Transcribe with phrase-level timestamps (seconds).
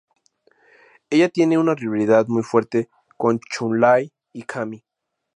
[1.11, 4.83] Ella tiene una rivalidad muy fuerte con Chun-Li y Cammy.